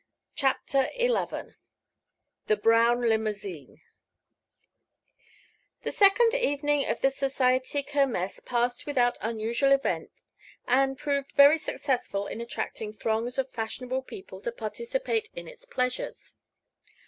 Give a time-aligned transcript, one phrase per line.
[0.33, 1.53] CHAPTER XI
[2.47, 3.81] THE BROWN LIMOUSINE
[5.83, 10.09] The second evening of the society Kermess passed without unusual event
[10.67, 16.33] and proved very successful in attracting throngs of fashionable people to participate in its pleasures.